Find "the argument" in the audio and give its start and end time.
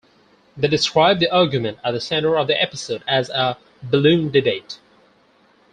1.19-1.77